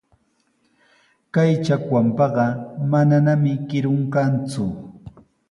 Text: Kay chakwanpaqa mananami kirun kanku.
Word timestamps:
Kay 1.33 1.51
chakwanpaqa 1.65 2.45
mananami 2.91 3.53
kirun 3.67 4.01
kanku. 4.13 4.65